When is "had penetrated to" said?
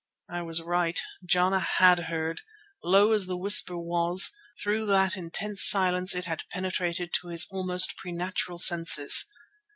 6.25-7.27